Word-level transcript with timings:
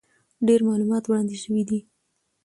ډېر 0.47 0.59
معلومات 0.69 1.03
وړاندې 1.05 1.37
شوي 1.43 1.63
دي، 1.69 1.79